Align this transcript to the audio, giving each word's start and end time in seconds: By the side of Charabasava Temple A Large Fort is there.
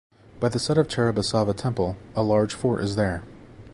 By 0.39 0.49
the 0.49 0.57
side 0.57 0.79
of 0.79 0.87
Charabasava 0.87 1.55
Temple 1.55 1.95
A 2.15 2.23
Large 2.23 2.55
Fort 2.55 2.83
is 2.83 2.95
there. 2.95 3.21